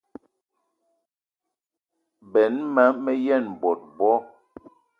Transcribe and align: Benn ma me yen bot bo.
Benn 2.31 2.53
ma 2.73 2.85
me 3.03 3.11
yen 3.25 3.45
bot 3.61 3.79
bo. 3.97 4.11